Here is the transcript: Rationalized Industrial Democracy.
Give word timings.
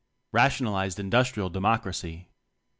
Rationalized 0.31 0.99
Industrial 0.99 1.47
Democracy. 1.51 2.31